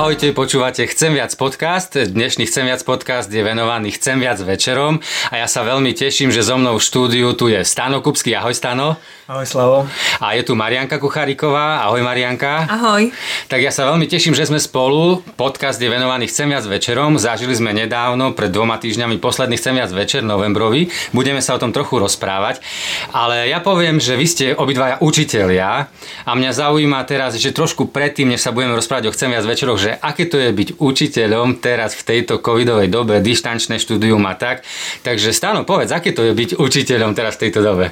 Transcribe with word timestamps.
Ahojte, 0.00 0.32
počúvate 0.32 0.88
Chcem 0.88 1.12
viac 1.12 1.28
podcast. 1.36 1.92
Dnešný 1.92 2.48
Chcem 2.48 2.64
viac 2.64 2.80
podcast 2.88 3.28
je 3.28 3.44
venovaný 3.44 3.92
Chcem 3.92 4.16
viac 4.16 4.40
večerom 4.40 4.96
a 5.28 5.34
ja 5.36 5.44
sa 5.44 5.60
veľmi 5.60 5.92
teším, 5.92 6.32
že 6.32 6.40
so 6.40 6.56
mnou 6.56 6.80
v 6.80 6.86
štúdiu 6.88 7.36
tu 7.36 7.52
je 7.52 7.60
Stano 7.68 8.00
Kupský. 8.00 8.32
Ahoj 8.32 8.56
Stano. 8.56 8.96
Ahoj 9.28 9.44
Slavo. 9.44 9.78
A 10.24 10.34
je 10.34 10.42
tu 10.42 10.56
Marianka 10.56 10.96
Kuchariková. 10.96 11.84
Ahoj 11.84 12.00
Marianka. 12.00 12.64
Ahoj. 12.64 13.12
Tak 13.46 13.60
ja 13.60 13.68
sa 13.68 13.92
veľmi 13.92 14.08
teším, 14.08 14.32
že 14.32 14.48
sme 14.48 14.56
spolu. 14.56 15.20
Podcast 15.36 15.76
je 15.76 15.92
venovaný 15.92 16.32
Chcem 16.32 16.48
viac 16.48 16.64
večerom. 16.64 17.20
Zažili 17.20 17.52
sme 17.52 17.76
nedávno, 17.76 18.32
pred 18.32 18.48
dvoma 18.48 18.80
týždňami, 18.80 19.20
posledný 19.20 19.60
Chcem 19.60 19.76
viac 19.76 19.92
večer, 19.92 20.24
novembrový. 20.24 20.88
Budeme 21.12 21.44
sa 21.44 21.54
o 21.54 21.62
tom 21.62 21.76
trochu 21.76 22.00
rozprávať. 22.00 22.64
Ale 23.12 23.52
ja 23.52 23.60
poviem, 23.60 24.00
že 24.00 24.16
vy 24.16 24.26
ste 24.26 24.46
obidvaja 24.56 24.96
učitelia 25.04 25.92
a 26.24 26.30
mňa 26.32 26.50
zaujíma 26.56 27.04
teraz, 27.04 27.36
že 27.36 27.52
trošku 27.52 27.92
predtým, 27.92 28.32
než 28.32 28.42
sa 28.42 28.50
budeme 28.50 28.72
rozprávať 28.74 29.06
o 29.06 29.14
Chcem 29.14 29.30
viac 29.30 29.44
večeroch, 29.44 29.78
že 29.78 29.89
aké 29.98 30.30
to 30.30 30.38
je 30.38 30.54
byť 30.54 30.68
učiteľom 30.78 31.58
teraz 31.58 31.98
v 31.98 32.06
tejto 32.06 32.38
covidovej 32.38 32.86
dobe, 32.86 33.18
dištančné 33.18 33.82
štúdium 33.82 34.22
a 34.28 34.38
tak. 34.38 34.62
Takže 35.02 35.34
Stano, 35.34 35.66
povedz, 35.66 35.90
aké 35.90 36.14
to 36.14 36.22
je 36.22 36.32
byť 36.36 36.50
učiteľom 36.60 37.16
teraz 37.18 37.40
v 37.40 37.48
tejto 37.48 37.64
dobe? 37.64 37.90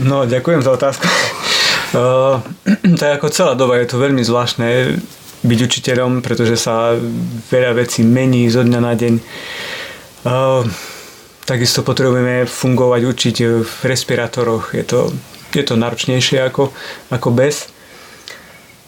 No, 0.00 0.24
ďakujem 0.24 0.60
za 0.64 0.72
otázku. 0.74 1.06
tak 3.00 3.20
ako 3.20 3.26
celá 3.28 3.52
doba 3.52 3.76
je 3.76 3.88
to 3.88 4.00
veľmi 4.00 4.24
zvláštne 4.24 4.96
byť 5.42 5.58
učiteľom, 5.58 6.22
pretože 6.22 6.56
sa 6.56 6.96
veľa 7.50 7.76
vecí 7.76 8.06
mení 8.06 8.48
zo 8.48 8.62
dňa 8.62 8.80
na 8.80 8.92
deň. 8.94 9.14
Takisto 11.42 11.82
potrebujeme 11.82 12.46
fungovať, 12.46 13.00
učiť 13.02 13.36
v 13.66 13.72
respirátoroch. 13.84 14.72
Je 14.72 14.84
to, 14.86 15.10
je 15.50 15.64
to 15.66 15.74
náročnejšie 15.74 16.38
ako, 16.46 16.70
ako 17.10 17.28
bez. 17.34 17.71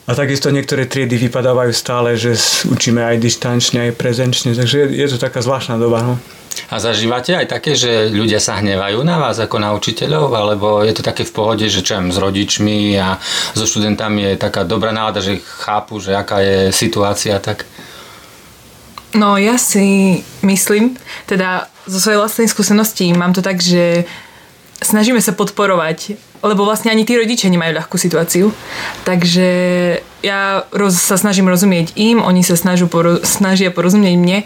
A 0.04 0.12
takisto 0.12 0.52
niektoré 0.52 0.84
triedy 0.84 1.16
vypadávajú 1.16 1.72
stále, 1.72 2.12
že 2.20 2.36
učíme 2.68 3.00
aj 3.00 3.16
distančne, 3.24 3.88
aj 3.88 3.96
prezenčne, 3.96 4.52
takže 4.52 4.92
je, 4.92 5.06
to 5.08 5.16
taká 5.16 5.40
zvláštna 5.40 5.80
doba. 5.80 6.04
No. 6.04 6.14
A 6.68 6.76
zažívate 6.76 7.32
aj 7.32 7.48
také, 7.48 7.72
že 7.72 8.12
ľudia 8.12 8.36
sa 8.36 8.60
hnevajú 8.60 9.00
na 9.00 9.16
vás 9.16 9.40
ako 9.40 9.56
na 9.56 9.72
učiteľov, 9.72 10.28
alebo 10.36 10.84
je 10.84 10.92
to 10.92 11.00
také 11.00 11.24
v 11.24 11.32
pohode, 11.32 11.64
že 11.64 11.80
čo 11.80 11.96
s 12.04 12.20
rodičmi 12.20 13.00
a 13.00 13.16
so 13.56 13.64
študentami 13.64 14.36
je 14.36 14.42
taká 14.44 14.68
dobrá 14.68 14.92
nálada, 14.92 15.24
že 15.24 15.40
chápu, 15.40 15.96
že 16.04 16.12
aká 16.12 16.44
je 16.44 16.68
situácia, 16.68 17.40
tak... 17.40 17.64
No 19.16 19.40
ja 19.40 19.56
si 19.56 20.20
myslím, 20.44 21.00
teda 21.24 21.72
zo 21.88 21.96
svojej 21.96 22.20
vlastnej 22.20 22.48
skúsenosti 22.50 23.08
mám 23.16 23.32
to 23.32 23.40
tak, 23.40 23.62
že 23.62 24.04
snažíme 24.84 25.18
sa 25.18 25.32
podporovať, 25.32 26.20
lebo 26.44 26.68
vlastne 26.68 26.92
ani 26.92 27.08
tí 27.08 27.16
rodičia 27.16 27.48
nemajú 27.48 27.72
ľahkú 27.72 27.96
situáciu. 27.96 28.52
Takže 29.08 29.48
ja 30.20 30.68
roz, 30.70 31.00
sa 31.00 31.16
snažím 31.16 31.48
rozumieť 31.48 31.96
im, 31.96 32.20
oni 32.20 32.44
sa 32.44 32.54
snažú 32.54 32.86
poro, 32.86 33.24
snažia 33.24 33.72
porozumieť 33.72 34.14
mne 34.20 34.38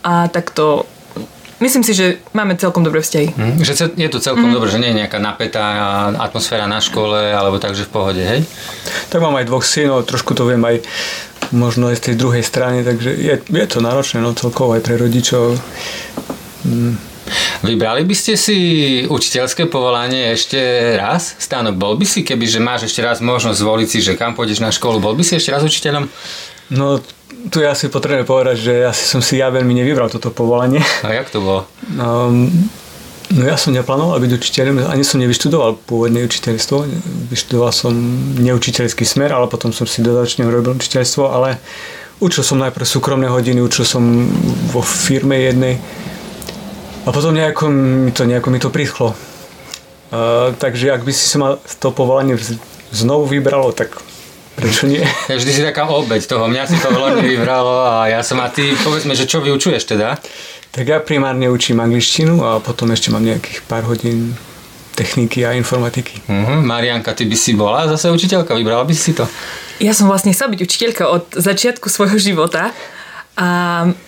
a 0.00 0.32
takto 0.32 0.88
Myslím 1.62 1.86
si, 1.86 1.94
že 1.94 2.18
máme 2.34 2.58
celkom 2.58 2.82
dobré 2.82 2.98
vzťahy. 2.98 3.28
Mm, 3.38 3.62
že 3.62 3.72
je 3.94 4.10
to 4.10 4.18
celkom 4.18 4.50
mm. 4.50 4.54
dobré, 4.58 4.68
že 4.74 4.82
nie 4.82 4.90
je 4.90 5.00
nejaká 5.06 5.22
napätá 5.22 5.64
atmosféra 6.18 6.66
na 6.66 6.82
škole, 6.82 7.30
alebo 7.30 7.62
takže 7.62 7.86
v 7.86 7.94
pohode, 7.94 8.20
hej? 8.20 8.42
Tak 9.08 9.22
mám 9.22 9.38
aj 9.38 9.46
dvoch 9.46 9.62
synov, 9.62 10.04
trošku 10.04 10.34
to 10.34 10.50
viem 10.50 10.60
aj 10.60 10.82
možno 11.54 11.94
aj 11.94 12.02
z 12.02 12.04
tej 12.10 12.14
druhej 12.18 12.42
strany, 12.42 12.82
takže 12.82 13.14
je, 13.14 13.34
je 13.38 13.66
to 13.70 13.78
náročné, 13.78 14.18
no 14.18 14.34
celkovo 14.34 14.74
aj 14.74 14.82
pre 14.82 14.98
rodičov. 14.98 15.54
Mm. 16.66 17.13
Vybrali 17.64 18.04
by 18.04 18.14
ste 18.14 18.36
si 18.36 18.56
učiteľské 19.08 19.66
povolanie 19.72 20.36
ešte 20.36 20.58
raz? 21.00 21.36
Stáno, 21.40 21.72
bol 21.72 21.96
by 21.96 22.04
si, 22.04 22.20
keby 22.20 22.44
že 22.44 22.60
máš 22.60 22.92
ešte 22.92 23.00
raz 23.00 23.24
možnosť 23.24 23.58
zvoliť 23.60 23.88
si, 23.88 23.98
že 24.04 24.12
kam 24.20 24.36
pôjdeš 24.36 24.60
na 24.60 24.68
školu, 24.68 25.00
bol 25.00 25.16
by 25.16 25.24
si 25.24 25.40
ešte 25.40 25.52
raz 25.52 25.64
učiteľom? 25.64 26.04
No, 26.72 27.00
tu 27.48 27.60
ja 27.60 27.76
si 27.76 27.92
potrebujem 27.92 28.24
povedať, 28.24 28.56
že 28.56 28.72
asi 28.88 29.04
som 29.04 29.20
si 29.20 29.40
ja 29.40 29.52
veľmi 29.52 29.72
nevybral 29.76 30.08
toto 30.08 30.32
povolanie. 30.32 30.80
A 31.04 31.12
jak 31.12 31.28
to 31.28 31.44
bolo? 31.44 31.60
Um, 31.96 32.48
no 33.32 33.42
ja 33.44 33.60
som 33.60 33.76
neplánoval 33.76 34.16
byť 34.20 34.32
učiteľom, 34.40 34.88
ani 34.88 35.04
som 35.04 35.20
nevyštudoval 35.20 35.76
pôvodné 35.84 36.24
učiteľstvo. 36.24 36.88
Vyštudoval 37.32 37.72
som 37.72 37.92
neučiteľský 38.40 39.04
smer, 39.04 39.32
ale 39.32 39.48
potom 39.48 39.72
som 39.72 39.84
si 39.84 40.00
dodatočne 40.00 40.48
urobil 40.48 40.76
učiteľstvo, 40.76 41.28
ale 41.28 41.60
učil 42.20 42.40
som 42.40 42.60
najprv 42.60 42.86
súkromné 42.88 43.28
hodiny, 43.28 43.60
učil 43.60 43.84
som 43.84 44.28
vo 44.72 44.80
firme 44.80 45.36
jednej 45.36 45.76
a 47.04 47.08
potom 47.12 47.36
nejako 47.36 47.68
mi 47.70 48.12
to, 48.12 48.24
nejako 48.24 48.48
mi 48.50 48.58
to 48.58 48.72
prischlo. 48.72 49.14
Uh, 50.14 50.54
takže 50.56 50.92
ak 50.92 51.04
by 51.04 51.12
si 51.12 51.24
sa 51.26 51.36
ma 51.38 51.48
to 51.78 51.90
povolanie 51.90 52.38
znovu 52.94 53.28
vybralo, 53.28 53.74
tak 53.74 53.92
prečo 54.56 54.86
nie? 54.86 55.02
Ja 55.02 55.36
vždy 55.40 55.50
si 55.52 55.62
taká 55.62 55.84
obeď 55.90 56.24
toho. 56.24 56.48
Mňa 56.48 56.64
si 56.70 56.78
to 56.78 56.88
veľmi 56.94 57.26
vybralo 57.26 57.84
a 57.84 58.08
ja 58.08 58.20
som 58.22 58.40
a 58.40 58.48
ty, 58.48 58.72
povedzme, 58.80 59.12
že 59.12 59.28
čo 59.28 59.42
vyučuješ 59.42 59.84
teda? 59.84 60.16
Tak 60.74 60.84
ja 60.86 60.98
primárne 60.98 61.46
učím 61.50 61.78
angličtinu 61.82 62.42
a 62.42 62.58
potom 62.58 62.90
ešte 62.90 63.10
mám 63.14 63.22
nejakých 63.22 63.62
pár 63.66 63.86
hodín 63.86 64.34
techniky 64.94 65.42
a 65.42 65.54
informatiky. 65.58 66.22
Uh-huh. 66.30 66.62
Marianka, 66.62 67.14
ty 67.14 67.26
by 67.26 67.34
si 67.34 67.58
bola 67.58 67.90
zase 67.90 68.10
učiteľka? 68.14 68.54
Vybrala 68.54 68.86
by 68.86 68.94
si 68.94 69.10
to? 69.10 69.26
Ja 69.82 69.90
som 69.90 70.06
vlastne 70.06 70.30
chcela 70.30 70.54
byť 70.54 70.60
učiteľka 70.62 71.04
od 71.10 71.34
začiatku 71.34 71.90
svojho 71.90 72.18
života 72.18 72.70
a 73.34 73.48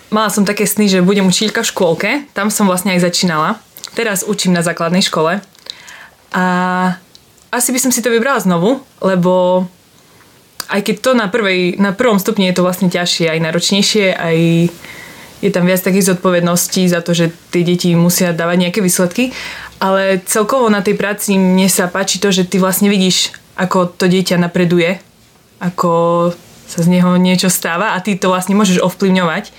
mala 0.07 0.29
som 0.31 0.47
také 0.47 0.63
sny, 0.63 0.87
že 0.87 1.03
budem 1.03 1.27
učiteľka 1.27 1.67
v 1.67 1.71
škôlke, 1.71 2.09
tam 2.31 2.47
som 2.47 2.63
vlastne 2.63 2.95
aj 2.95 3.11
začínala. 3.11 3.59
Teraz 3.91 4.23
učím 4.23 4.55
na 4.55 4.63
základnej 4.63 5.03
škole. 5.03 5.43
A 6.31 6.45
asi 7.51 7.69
by 7.75 7.79
som 7.79 7.91
si 7.91 7.99
to 7.99 8.11
vybrala 8.11 8.39
znovu, 8.39 8.79
lebo 9.03 9.65
aj 10.67 10.83
keď 10.83 10.95
to 10.99 11.11
na, 11.15 11.27
prvej, 11.27 11.79
na 11.79 11.91
prvom 11.95 12.19
stupni 12.19 12.51
je 12.51 12.59
to 12.59 12.65
vlastne 12.67 12.91
ťažšie, 12.91 13.31
aj 13.31 13.43
náročnejšie, 13.43 14.05
aj 14.15 14.37
je 15.37 15.49
tam 15.53 15.69
viac 15.69 15.79
takých 15.83 16.15
zodpovedností 16.15 16.89
za 16.89 16.99
to, 17.03 17.13
že 17.13 17.31
tie 17.53 17.61
deti 17.61 17.93
musia 17.93 18.33
dávať 18.33 18.57
nejaké 18.67 18.79
výsledky, 18.81 19.31
ale 19.77 20.19
celkovo 20.25 20.67
na 20.67 20.81
tej 20.81 20.97
práci 20.97 21.37
mne 21.37 21.69
sa 21.69 21.87
páči 21.87 22.17
to, 22.17 22.33
že 22.33 22.49
ty 22.49 22.57
vlastne 22.57 22.89
vidíš, 22.89 23.31
ako 23.53 23.91
to 23.95 24.09
dieťa 24.09 24.41
napreduje, 24.41 24.97
ako 25.61 26.33
sa 26.67 26.83
z 26.83 26.87
neho 26.91 27.15
niečo 27.15 27.47
stáva 27.47 27.95
a 27.95 27.97
ty 28.03 28.19
to 28.19 28.27
vlastne 28.27 28.53
môžeš 28.53 28.83
ovplyvňovať 28.83 29.55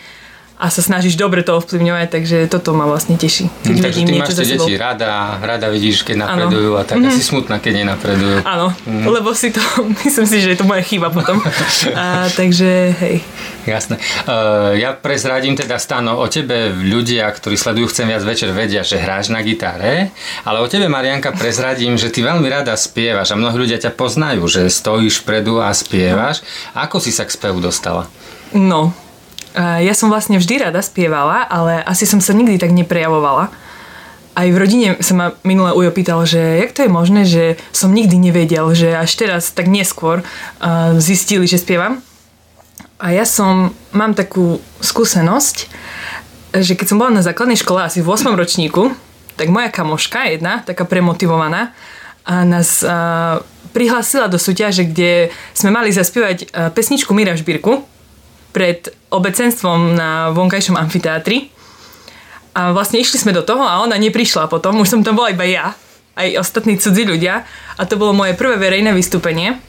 a 0.58 0.74
sa 0.74 0.82
snažíš 0.82 1.14
dobre 1.14 1.46
to 1.46 1.54
ovplyvňovať, 1.54 2.08
takže 2.10 2.36
toto 2.50 2.74
ma 2.74 2.90
vlastne 2.90 3.14
teší. 3.14 3.46
Keď 3.62 3.76
mm, 3.78 3.82
takže 3.82 3.98
ty 4.02 4.12
máš 4.18 4.28
tie 4.34 4.48
deti 4.58 4.74
rada, 4.74 5.38
rada 5.38 5.70
vidíš, 5.70 6.02
keď 6.02 6.26
napredujú 6.26 6.74
ano. 6.74 6.82
a 6.82 6.82
tak 6.82 6.98
mm-hmm. 6.98 7.14
asi 7.14 7.22
smutná, 7.22 7.56
keď 7.62 7.72
nenapredujú. 7.86 8.42
Áno, 8.42 8.74
mm. 8.74 9.06
lebo 9.06 9.30
si 9.38 9.54
to, 9.54 9.62
myslím 10.02 10.26
si, 10.26 10.42
že 10.42 10.48
je 10.54 10.58
to 10.58 10.66
moja 10.66 10.82
chyba 10.82 11.14
potom. 11.14 11.38
a, 11.94 12.26
takže 12.34 12.90
hej. 12.98 13.22
Jasné. 13.70 14.02
Uh, 14.26 14.74
ja 14.74 14.98
prezradím 14.98 15.54
teda 15.54 15.78
stano 15.78 16.18
o 16.18 16.26
tebe 16.26 16.74
ľudia, 16.74 17.30
ktorí 17.30 17.54
sledujú 17.54 17.86
Chcem 17.94 18.10
viac 18.10 18.24
večer, 18.26 18.50
vedia, 18.50 18.82
že 18.82 18.98
hráš 18.98 19.30
na 19.30 19.44
gitare, 19.44 20.10
ale 20.42 20.58
o 20.58 20.66
tebe 20.66 20.90
Marianka 20.90 21.30
prezradím, 21.36 21.94
že 21.94 22.10
ty 22.10 22.26
veľmi 22.26 22.48
rada 22.50 22.74
spievaš 22.74 23.32
a 23.32 23.38
mnohí 23.38 23.54
ľudia 23.54 23.78
ťa 23.78 23.94
poznajú, 23.94 24.42
že 24.50 24.66
stojíš 24.66 25.22
vpredu 25.22 25.62
a 25.62 25.70
spievaš. 25.70 26.42
Ako 26.74 26.98
si 26.98 27.14
sa 27.14 27.22
k 27.22 27.30
spevu 27.30 27.62
dostala? 27.62 28.10
No, 28.56 28.96
ja 29.58 29.94
som 29.94 30.06
vlastne 30.06 30.38
vždy 30.38 30.70
rada 30.70 30.78
spievala, 30.78 31.42
ale 31.42 31.82
asi 31.82 32.06
som 32.06 32.22
sa 32.22 32.30
nikdy 32.30 32.62
tak 32.62 32.70
neprejavovala. 32.70 33.50
Aj 34.38 34.46
v 34.46 34.54
rodine 34.54 34.94
sa 35.02 35.18
ma 35.18 35.26
minule 35.42 35.74
Ujo 35.74 35.90
pýtal, 35.90 36.22
že 36.22 36.38
jak 36.62 36.70
to 36.70 36.86
je 36.86 36.90
možné, 36.90 37.26
že 37.26 37.58
som 37.74 37.90
nikdy 37.90 38.22
nevedel, 38.22 38.70
že 38.70 38.94
až 38.94 39.10
teraz 39.18 39.50
tak 39.50 39.66
neskôr 39.66 40.22
uh, 40.22 40.94
zistili, 41.02 41.50
že 41.50 41.58
spievam. 41.58 41.98
A 43.02 43.10
ja 43.10 43.26
som, 43.26 43.74
mám 43.90 44.14
takú 44.14 44.62
skúsenosť, 44.78 45.56
že 46.54 46.78
keď 46.78 46.86
som 46.86 46.98
bola 47.02 47.18
na 47.18 47.26
základnej 47.26 47.58
škole 47.58 47.82
asi 47.82 47.98
v 47.98 48.14
8. 48.14 48.30
ročníku, 48.38 48.94
tak 49.34 49.50
moja 49.50 49.74
kamoška 49.74 50.30
jedna, 50.30 50.62
taká 50.62 50.86
premotivovaná, 50.86 51.74
a 52.28 52.44
nás 52.44 52.84
uh, 52.84 53.40
prihlásila 53.72 54.30
do 54.30 54.38
súťaže, 54.38 54.84
kde 54.86 55.32
sme 55.50 55.74
mali 55.74 55.90
zaspievať 55.90 56.36
uh, 56.46 56.68
pesničku 56.70 57.10
Mira 57.10 57.34
Žbírku, 57.34 57.82
pred 58.52 58.90
obecenstvom 59.08 59.96
na 59.96 60.30
vonkajšom 60.32 60.76
amfiteátri. 60.76 61.52
A 62.58 62.74
vlastne 62.74 62.98
išli 62.98 63.20
sme 63.20 63.36
do 63.36 63.46
toho 63.46 63.62
a 63.62 63.80
ona 63.84 63.94
neprišla 63.94 64.50
potom, 64.50 64.82
už 64.82 64.90
som 64.90 65.00
tam 65.04 65.14
bola 65.14 65.30
iba 65.30 65.46
ja, 65.46 65.78
aj 66.18 66.42
ostatní 66.42 66.74
cudzí 66.74 67.06
ľudia. 67.06 67.46
A 67.78 67.82
to 67.86 67.94
bolo 67.94 68.10
moje 68.10 68.34
prvé 68.34 68.58
verejné 68.58 68.90
vystúpenie, 68.90 69.60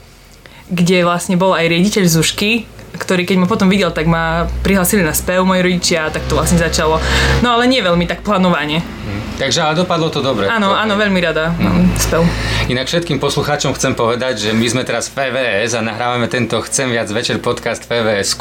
kde 0.73 1.05
vlastne 1.05 1.37
bol 1.37 1.53
aj 1.53 1.69
riediteľ 1.69 2.09
Zušky, 2.09 2.65
ktorý 2.95 3.25
keď 3.27 3.37
ma 3.43 3.47
potom 3.49 3.69
videl, 3.69 3.93
tak 3.93 4.09
ma 4.09 4.49
prihlasili 4.65 5.05
na 5.05 5.13
spev 5.13 5.45
moji 5.45 5.61
rodičia 5.61 6.07
a 6.07 6.13
tak 6.13 6.25
to 6.25 6.37
vlastne 6.37 6.57
začalo. 6.57 6.97
No 7.45 7.53
ale 7.57 7.69
nie 7.69 7.83
veľmi 7.83 8.05
tak 8.09 8.25
plánovanie. 8.25 8.81
Hmm. 8.81 9.29
Takže 9.39 9.63
ale 9.63 9.73
dopadlo 9.79 10.11
to 10.11 10.19
dobre. 10.19 10.51
Áno, 10.51 10.75
áno, 10.75 10.99
veľmi 10.99 11.19
rada 11.23 11.55
mám 11.63 11.87
mm. 11.87 11.95
spev. 11.95 12.27
Inak 12.67 12.91
všetkým 12.91 13.23
poslucháčom 13.23 13.71
chcem 13.71 13.95
povedať, 13.95 14.35
že 14.35 14.49
my 14.51 14.67
sme 14.67 14.83
teraz 14.83 15.07
v 15.07 15.15
PVS 15.15 15.79
a 15.79 15.81
nahrávame 15.81 16.27
tento 16.27 16.59
Chcem 16.59 16.91
viac 16.91 17.07
večer 17.07 17.39
podcast 17.39 17.87
pvs 17.87 18.35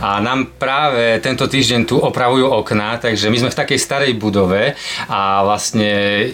a 0.00 0.18
nám 0.24 0.48
práve 0.56 1.20
tento 1.20 1.44
týždeň 1.44 1.84
tu 1.84 2.00
opravujú 2.00 2.48
okná, 2.48 2.96
takže 2.96 3.28
my 3.28 3.44
sme 3.44 3.50
v 3.52 3.58
takej 3.60 3.78
starej 3.78 4.12
budove 4.16 4.72
a 5.06 5.44
vlastne 5.44 5.86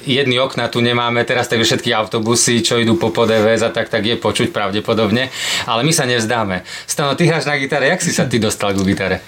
jedny 0.07 0.39
okná 0.39 0.71
tu 0.71 0.79
nemáme 0.79 1.27
teraz, 1.27 1.51
takže 1.51 1.75
všetky 1.75 1.91
autobusy, 1.91 2.63
čo 2.63 2.79
idú 2.79 2.95
po 2.95 3.11
PDVS 3.11 3.67
a 3.67 3.71
tak, 3.75 3.91
tak 3.91 4.07
je 4.07 4.15
počuť 4.15 4.55
pravdepodobne, 4.55 5.29
ale 5.67 5.81
my 5.83 5.91
sa 5.91 6.07
nevzdáme. 6.07 6.63
Stano, 6.87 7.19
ty 7.19 7.27
hráš 7.27 7.51
na 7.51 7.54
gitare, 7.59 7.91
jak 7.91 8.03
si 8.03 8.13
sa 8.13 8.25
ty 8.25 8.39
dostal 8.39 8.75
k 8.75 8.83
gitare? 8.83 9.19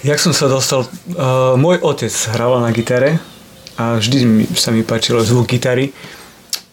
Jak 0.00 0.16
som 0.16 0.32
sa 0.32 0.48
dostal, 0.48 0.88
uh, 0.88 1.56
môj 1.60 1.80
otec 1.84 2.12
hral 2.32 2.56
na 2.64 2.72
gitare 2.72 3.20
a 3.76 4.00
vždy 4.00 4.48
sa 4.56 4.72
mi 4.72 4.80
páčilo 4.80 5.20
zvuk 5.20 5.44
gitary 5.44 5.92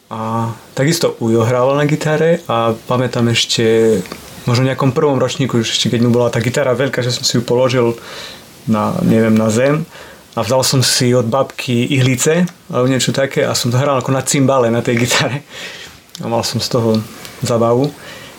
a 0.08 0.52
takisto 0.72 1.20
Ujo 1.20 1.44
hrával 1.44 1.76
na 1.76 1.84
gitare 1.84 2.40
a 2.48 2.72
pamätám 2.88 3.28
ešte 3.28 4.00
možno 4.48 4.64
v 4.64 4.72
nejakom 4.72 4.96
prvom 4.96 5.20
ročníku, 5.20 5.60
ešte 5.60 5.92
keď 5.92 6.08
mu 6.08 6.16
bola 6.16 6.32
tá 6.32 6.40
gitara 6.40 6.72
veľká, 6.72 7.04
že 7.04 7.12
som 7.12 7.28
si 7.28 7.36
ju 7.36 7.44
položil 7.44 8.00
na, 8.64 8.96
neviem, 9.04 9.36
na 9.36 9.52
zem 9.52 9.84
a 10.32 10.40
vzal 10.40 10.64
som 10.64 10.80
si 10.80 11.12
od 11.12 11.28
babky 11.28 11.84
ihlice 11.92 12.48
alebo 12.72 12.88
niečo 12.88 13.12
také 13.12 13.44
a 13.44 13.52
som 13.52 13.68
to 13.68 13.76
hral 13.76 14.00
ako 14.00 14.16
na 14.16 14.24
cymbale 14.24 14.72
na 14.72 14.80
tej 14.80 15.04
gitare 15.04 15.44
a 16.24 16.32
mal 16.32 16.48
som 16.48 16.64
z 16.64 16.72
toho 16.72 17.04
zabavu. 17.44 17.92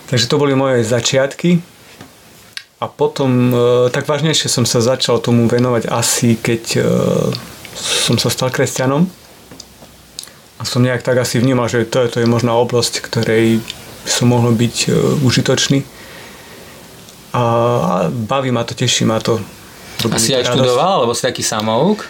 Takže 0.09 0.25
to 0.25 0.41
boli 0.41 0.57
moje 0.57 0.89
začiatky 0.89 1.61
a 2.79 2.87
potom 2.87 3.51
e, 3.51 3.57
tak 3.91 4.07
vážnejšie 4.07 4.47
som 4.47 4.63
sa 4.63 4.79
začal 4.79 5.19
tomu 5.19 5.51
venovať 5.51 5.91
asi 5.91 6.39
keď 6.39 6.63
e, 6.79 6.83
som 7.79 8.19
sa 8.19 8.31
stal 8.31 8.55
kresťanom 8.55 9.07
a 10.59 10.63
som 10.67 10.83
nejak 10.83 11.07
tak 11.07 11.23
asi 11.23 11.39
vnímal, 11.39 11.71
že 11.71 11.87
to, 11.87 12.07
to 12.11 12.19
je 12.19 12.27
možná 12.27 12.55
oblasť, 12.59 12.99
ktorej 13.03 13.63
som 14.03 14.27
mohol 14.27 14.59
byť 14.59 14.77
uh, 14.91 15.23
užitočný. 15.23 15.87
A, 17.31 17.43
baví 18.11 18.51
ma 18.51 18.67
to, 18.67 18.75
teší 18.75 19.07
ma 19.07 19.23
to. 19.23 19.39
A 20.11 20.19
si 20.19 20.35
aj 20.35 20.51
študoval, 20.51 21.07
alebo 21.07 21.15
si 21.15 21.23
taký 21.23 21.47
samouk? 21.47 22.03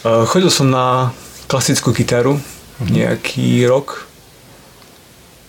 Chodil 0.00 0.48
som 0.48 0.72
na 0.72 1.12
klasickú 1.44 1.92
gitaru 1.92 2.40
uh-huh. 2.40 2.88
nejaký 2.88 3.68
rok 3.68 4.08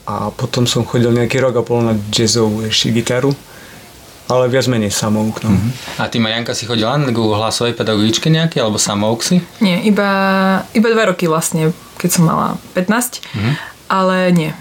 a 0.04 0.28
potom 0.36 0.68
som 0.68 0.84
chodil 0.84 1.12
nejaký 1.14 1.40
rok 1.40 1.56
a 1.56 1.64
pol 1.64 1.80
na 1.84 1.96
jazzovú 2.12 2.68
ešte 2.68 2.92
gitaru 2.92 3.32
ale 4.32 4.48
viac 4.48 4.72
menej 4.72 4.96
samouk. 4.96 5.44
No. 5.44 5.52
Uh-huh. 5.52 6.00
A 6.00 6.08
ty 6.08 6.24
Marianka 6.24 6.56
si 6.56 6.64
chodila 6.64 6.96
na 6.96 7.12
hlasovej 7.12 7.76
pedagogičke 7.76 8.32
nejaké, 8.32 8.64
alebo 8.64 8.80
samouk 8.80 9.20
si? 9.28 9.44
Nie, 9.60 9.84
iba, 9.84 10.08
iba 10.72 10.88
dva 10.88 11.12
roky 11.12 11.28
vlastne, 11.28 11.76
keď 12.00 12.10
som 12.16 12.24
mala 12.24 12.56
15, 12.74 13.20
uh-huh. 13.20 13.36
Mhm. 13.36 13.52
ale 13.92 14.16
nie. 14.32 14.52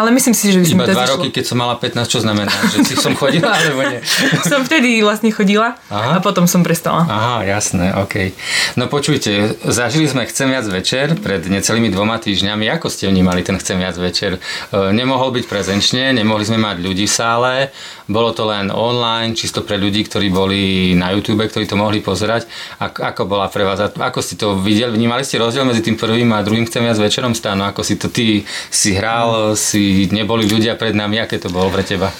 Ale 0.00 0.16
myslím 0.16 0.32
si, 0.32 0.48
že 0.48 0.64
by 0.64 0.64
som 0.64 0.78
Iba 0.80 0.88
dva 0.88 1.06
roky, 1.12 1.28
keď 1.28 1.44
som 1.44 1.60
mala 1.60 1.76
15, 1.76 2.08
čo 2.08 2.24
znamená? 2.24 2.48
Že 2.72 2.78
si 2.88 2.94
som 2.96 3.12
chodila, 3.12 3.52
alebo 3.52 3.84
nie? 3.84 4.00
som 4.52 4.64
vtedy 4.64 5.04
vlastne 5.04 5.28
chodila 5.28 5.76
Aha. 5.92 6.16
a 6.16 6.24
potom 6.24 6.48
som 6.48 6.64
prestala. 6.64 7.04
Aha, 7.04 7.44
jasné, 7.44 7.92
ok. 7.92 8.32
No 8.80 8.88
počujte, 8.88 9.60
zažili 9.68 10.08
sme 10.08 10.24
Chcem 10.24 10.48
viac 10.48 10.64
večer 10.64 11.20
pred 11.20 11.44
necelými 11.44 11.92
dvoma 11.92 12.16
týždňami. 12.16 12.72
Ako 12.80 12.88
ste 12.88 13.12
vnímali 13.12 13.44
ten 13.44 13.60
Chcem 13.60 13.76
viac 13.76 13.98
večer? 14.00 14.38
E, 14.38 14.94
nemohol 14.94 15.36
byť 15.36 15.44
prezenčne, 15.44 16.16
nemohli 16.16 16.48
sme 16.48 16.56
mať 16.56 16.80
ľudí 16.80 17.04
v 17.04 17.12
sále, 17.12 17.52
bolo 18.08 18.32
to 18.32 18.48
len 18.48 18.72
online, 18.72 19.36
čisto 19.36 19.60
pre 19.60 19.76
ľudí, 19.76 20.06
ktorí 20.06 20.32
boli 20.32 20.94
na 20.96 21.12
YouTube, 21.12 21.44
ktorí 21.44 21.68
to 21.68 21.76
mohli 21.76 22.00
pozerať. 22.00 22.48
Ako 22.80 23.28
bola 23.28 23.52
pre 23.52 23.68
vás? 23.68 23.78
Ako 23.92 24.24
ste 24.24 24.40
to 24.40 24.56
videli? 24.56 24.96
Vnímali 24.96 25.26
ste 25.26 25.42
rozdiel 25.42 25.66
medzi 25.68 25.84
tým 25.84 26.00
prvým 26.00 26.30
a 26.32 26.40
druhým 26.40 26.64
Chcem 26.70 26.86
viac 26.86 26.96
večerom 26.96 27.34
stáno? 27.34 27.66
Ako 27.66 27.82
si 27.82 27.98
to 27.98 28.06
ty 28.06 28.46
si 28.70 28.94
hral, 28.94 29.58
si 29.58 29.89
neboli 30.10 30.46
ľudia 30.48 30.74
pred 30.74 30.94
nami, 30.96 31.20
aké 31.20 31.38
to 31.38 31.52
bolo 31.52 31.68
pre 31.70 31.84
teba? 31.84 32.10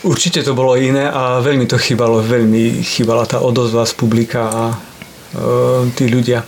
Určite 0.00 0.40
to 0.40 0.56
bolo 0.56 0.80
iné 0.80 1.04
a 1.04 1.44
veľmi 1.44 1.68
to 1.68 1.76
chýbalo, 1.76 2.24
veľmi 2.24 2.80
chýbala 2.80 3.28
tá 3.28 3.44
odozva 3.44 3.84
z 3.84 3.92
publika 3.92 4.48
a 4.48 4.62
e, 4.72 4.76
tí 5.92 6.08
ľudia. 6.08 6.40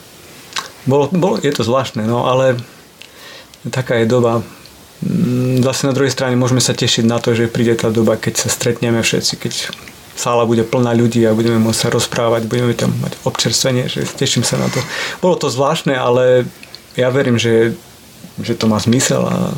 Bolo, 0.89 1.13
bolo, 1.13 1.37
je 1.37 1.53
to 1.53 1.61
zvláštne, 1.61 2.09
no 2.09 2.25
ale 2.25 2.57
taká 3.69 4.01
je 4.01 4.09
doba. 4.09 4.41
Mm, 5.05 5.61
zase 5.61 5.85
na 5.85 5.93
druhej 5.93 6.11
strane 6.11 6.35
môžeme 6.35 6.65
sa 6.65 6.73
tešiť 6.73 7.05
na 7.05 7.21
to, 7.21 7.37
že 7.37 7.53
príde 7.53 7.77
tá 7.77 7.93
doba, 7.93 8.17
keď 8.17 8.41
sa 8.41 8.49
stretneme 8.49 9.05
všetci, 9.05 9.35
keď 9.37 9.53
sála 10.17 10.49
bude 10.49 10.65
plná 10.65 10.97
ľudí 10.97 11.21
a 11.29 11.37
budeme 11.37 11.61
môcť 11.61 11.81
sa 11.87 11.89
rozprávať, 11.93 12.49
budeme 12.49 12.73
tam 12.73 12.93
mať 13.05 13.21
občerstvenie, 13.29 13.89
že 13.89 14.09
teším 14.17 14.49
sa 14.49 14.57
na 14.61 14.73
to. 14.73 14.81
Bolo 15.21 15.37
to 15.37 15.53
zvláštne, 15.53 15.93
ale 15.93 16.49
ja 16.97 17.09
verím, 17.09 17.41
že, 17.41 17.77
že 18.41 18.57
to 18.57 18.69
má 18.69 18.81
zmysel 18.81 19.25
a 19.25 19.57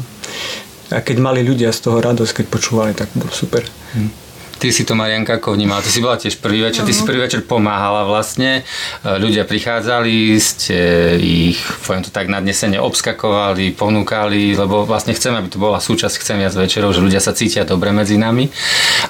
a 0.92 1.00
keď 1.00 1.16
mali 1.22 1.40
ľudia 1.40 1.72
z 1.72 1.88
toho 1.88 2.02
radosť, 2.02 2.42
keď 2.42 2.46
počúvali, 2.52 2.92
tak 2.92 3.08
bolo 3.16 3.32
super. 3.32 3.64
Hm. 3.96 4.24
Ty 4.54 4.72
si 4.72 4.86
to, 4.86 4.94
Marianka, 4.94 5.42
ako 5.42 5.58
vnímala? 5.58 5.82
Ty 5.82 5.90
si 5.90 6.00
bola 6.00 6.16
tiež 6.16 6.38
prvý 6.38 6.62
večer, 6.62 6.86
ty 6.86 6.94
si 6.94 7.02
prvý 7.02 7.20
večer 7.20 7.42
pomáhala 7.44 8.06
vlastne. 8.06 8.62
E, 8.62 9.18
ľudia 9.18 9.44
prichádzali, 9.44 10.38
ste 10.40 10.78
ich, 11.20 11.58
poviem 11.84 12.06
to 12.06 12.14
tak, 12.14 12.30
nadnesene 12.30 12.78
obskakovali, 12.78 13.74
ponúkali, 13.74 14.54
lebo 14.54 14.86
vlastne 14.86 15.12
chceme, 15.12 15.42
aby 15.42 15.52
to 15.52 15.60
bola 15.60 15.82
súčasť 15.82 16.16
Chcem 16.16 16.40
viac 16.40 16.56
večerov, 16.56 16.94
že 16.94 17.04
ľudia 17.04 17.20
sa 17.20 17.36
cítia 17.36 17.68
dobre 17.68 17.92
medzi 17.92 18.16
nami. 18.16 18.48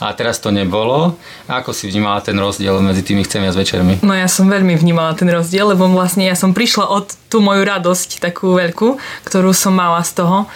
A 0.03 0.11
teraz 0.17 0.43
to 0.43 0.50
nebolo. 0.50 1.15
Ako 1.47 1.71
si 1.71 1.87
vnímala 1.87 2.19
ten 2.25 2.35
rozdiel 2.35 2.81
medzi 2.82 3.06
tými 3.06 3.23
Chcem 3.23 3.44
viac 3.44 3.55
večermi? 3.55 4.03
No 4.03 4.17
ja 4.17 4.26
som 4.26 4.50
veľmi 4.50 4.75
vnímala 4.75 5.15
ten 5.15 5.31
rozdiel, 5.31 5.71
lebo 5.76 5.87
vlastne 5.93 6.26
ja 6.26 6.35
som 6.35 6.56
prišla 6.56 6.88
od 6.88 7.15
tú 7.31 7.38
moju 7.44 7.62
radosť, 7.62 8.19
takú 8.19 8.56
veľkú, 8.59 8.99
ktorú 9.29 9.55
som 9.55 9.76
mala 9.76 10.03
z 10.03 10.25
toho 10.25 10.50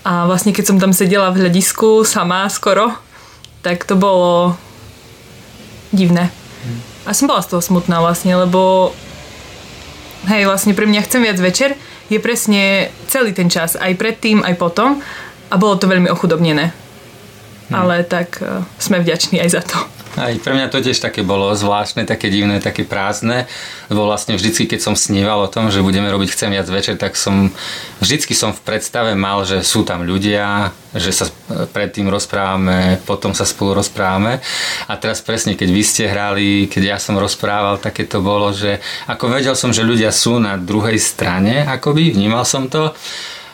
a 0.00 0.24
vlastne 0.24 0.56
keď 0.56 0.64
som 0.64 0.80
tam 0.80 0.96
sedela 0.96 1.28
v 1.30 1.44
hľadisku 1.44 2.08
sama 2.08 2.48
skoro, 2.48 2.96
tak 3.60 3.84
to 3.84 3.96
bolo 3.96 4.56
divné. 5.92 6.32
A 7.04 7.12
som 7.16 7.28
bola 7.28 7.44
z 7.44 7.52
toho 7.52 7.62
smutná 7.64 8.00
vlastne, 8.00 8.32
lebo 8.36 8.92
hej, 10.28 10.44
vlastne 10.48 10.76
pre 10.76 10.88
mňa 10.88 11.04
chcem 11.04 11.20
viac 11.24 11.38
večer 11.40 11.76
je 12.10 12.18
presne 12.18 12.90
celý 13.06 13.30
ten 13.30 13.46
čas, 13.46 13.78
aj 13.78 13.94
predtým, 13.94 14.42
aj 14.42 14.58
potom 14.58 14.98
a 15.50 15.54
bolo 15.56 15.78
to 15.78 15.86
veľmi 15.86 16.10
ochudobnené. 16.10 16.74
Hmm. 17.70 17.86
Ale 17.86 18.02
tak 18.02 18.42
uh, 18.42 18.66
sme 18.82 18.98
vďační 18.98 19.38
aj 19.40 19.50
za 19.54 19.62
to. 19.62 19.78
Aj 20.18 20.34
pre 20.42 20.58
mňa 20.58 20.74
to 20.74 20.82
tiež 20.82 20.98
také 20.98 21.22
bolo 21.22 21.54
zvláštne, 21.54 22.02
také 22.02 22.34
divné, 22.34 22.58
také 22.58 22.82
prázdne, 22.82 23.46
lebo 23.86 24.10
vlastne 24.10 24.34
vždycky, 24.34 24.66
keď 24.66 24.82
som 24.82 24.94
sníval 24.98 25.46
o 25.46 25.52
tom, 25.52 25.70
že 25.70 25.86
budeme 25.86 26.10
robiť 26.10 26.34
Chcem 26.34 26.50
viac 26.50 26.66
večer, 26.66 26.98
tak 26.98 27.14
som 27.14 27.54
vždycky 28.02 28.34
som 28.34 28.50
v 28.50 28.58
predstave 28.58 29.14
mal, 29.14 29.46
že 29.46 29.62
sú 29.62 29.86
tam 29.86 30.02
ľudia, 30.02 30.74
že 30.98 31.14
sa 31.14 31.30
predtým 31.70 32.10
rozprávame, 32.10 32.98
potom 33.06 33.38
sa 33.38 33.46
spolu 33.46 33.78
rozprávame 33.78 34.42
a 34.90 34.92
teraz 34.98 35.22
presne, 35.22 35.54
keď 35.54 35.68
vy 35.70 35.82
ste 35.86 36.10
hrali, 36.10 36.66
keď 36.66 36.98
ja 36.98 36.98
som 36.98 37.14
rozprával, 37.14 37.78
také 37.78 38.02
to 38.02 38.18
bolo, 38.18 38.50
že 38.50 38.82
ako 39.06 39.30
vedel 39.30 39.54
som, 39.54 39.70
že 39.70 39.86
ľudia 39.86 40.10
sú 40.10 40.42
na 40.42 40.58
druhej 40.58 40.98
strane, 40.98 41.62
akoby, 41.70 42.18
vnímal 42.18 42.42
som 42.42 42.66
to, 42.66 42.90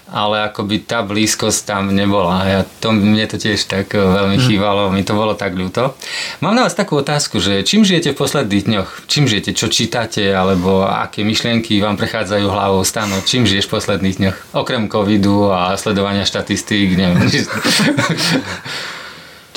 ale 0.06 0.46
akoby 0.46 0.86
tá 0.86 1.02
blízkosť 1.02 1.66
tam 1.66 1.90
nebola. 1.90 2.46
Ja, 2.46 2.60
to, 2.62 2.94
mne 2.94 3.26
to 3.26 3.42
tiež 3.42 3.66
tak 3.66 3.90
eh, 3.90 3.98
veľmi 3.98 4.38
hmm. 4.38 4.46
chýbalo, 4.46 4.94
mi 4.94 5.02
to 5.02 5.18
bolo 5.18 5.34
tak 5.34 5.58
ľúto. 5.58 5.98
Mám 6.38 6.54
na 6.54 6.62
vás 6.66 6.78
takú 6.78 7.02
otázku, 7.02 7.42
že 7.42 7.66
čím 7.66 7.82
žijete 7.82 8.14
v 8.14 8.20
posledných 8.22 8.64
dňoch? 8.70 8.88
Čím 9.10 9.26
žijete? 9.26 9.50
Čo 9.50 9.66
čítate? 9.66 10.30
Alebo 10.30 10.86
aké 10.86 11.26
myšlienky 11.26 11.82
vám 11.82 11.98
prechádzajú 11.98 12.46
hlavou 12.46 12.86
stano? 12.86 13.18
Čím 13.26 13.50
žiješ 13.50 13.66
v 13.66 13.74
posledných 13.74 14.16
dňoch? 14.22 14.36
Okrem 14.54 14.86
covidu 14.86 15.50
a 15.50 15.74
sledovania 15.74 16.22
štatistík, 16.22 16.94
neviem. 16.94 17.26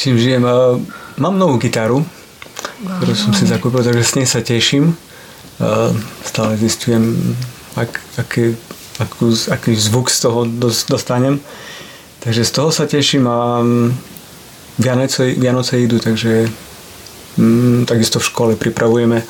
čím 0.01 0.17
žijem? 0.17 0.41
Uh, 0.41 0.81
mám 1.21 1.37
novú 1.37 1.61
gitaru, 1.61 2.01
ktorú 2.81 3.13
som 3.13 3.37
si 3.37 3.45
zakúpil, 3.45 3.85
takže 3.85 4.01
s 4.01 4.13
nej 4.17 4.25
sa 4.25 4.41
teším. 4.41 4.97
Uh, 5.59 5.91
stále 6.23 6.55
zistujem, 6.57 7.35
ak, 7.75 7.99
aké 8.15 8.55
akú, 8.99 9.31
aký 9.51 9.75
zvuk 9.75 10.11
z 10.11 10.27
toho 10.27 10.45
dostanem. 10.87 11.39
Takže 12.19 12.43
z 12.43 12.51
toho 12.51 12.69
sa 12.71 12.83
teším 12.83 13.27
a 13.31 13.63
mm, 13.63 13.89
Vianoce, 14.79 15.35
Vianoce 15.39 15.79
idú, 15.79 15.99
takže 15.99 16.51
mm, 17.39 17.87
takisto 17.87 18.19
v 18.19 18.27
škole 18.27 18.51
pripravujeme 18.59 19.23
e, 19.23 19.25